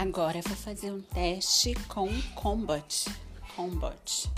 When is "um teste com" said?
0.92-2.08